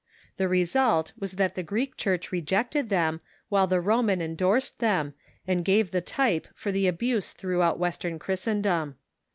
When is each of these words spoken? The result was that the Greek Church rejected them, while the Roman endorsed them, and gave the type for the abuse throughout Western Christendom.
The 0.37 0.47
result 0.47 1.11
was 1.15 1.33
that 1.33 1.53
the 1.53 1.61
Greek 1.61 1.95
Church 1.95 2.31
rejected 2.31 2.89
them, 2.89 3.21
while 3.49 3.67
the 3.67 3.79
Roman 3.79 4.19
endorsed 4.19 4.79
them, 4.79 5.13
and 5.47 5.63
gave 5.63 5.91
the 5.91 6.01
type 6.01 6.47
for 6.55 6.71
the 6.71 6.87
abuse 6.87 7.33
throughout 7.33 7.77
Western 7.77 8.17
Christendom. 8.17 8.95